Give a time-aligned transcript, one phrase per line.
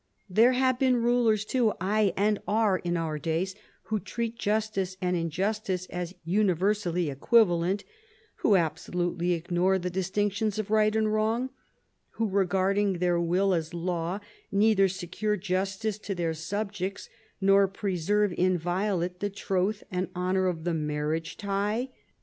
[0.31, 3.53] "There have been rulers too, aye, and are in our days,
[3.83, 7.83] who treat justice and injustice as universally equivalent,
[8.37, 11.51] who absolutely ignore the distinctions of right and wrong,
[12.13, 14.19] who, regarding their will as law,
[14.51, 17.07] neither secure justice to their subjects,
[17.39, 21.89] nor preserve inviolate the troth and honour of the marriage tie.